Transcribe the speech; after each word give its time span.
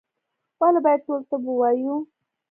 ولي 0.61 0.79
باید 0.85 1.01
ټول 1.05 1.21
طب 1.29 1.41
ووایو؟ 1.47 1.95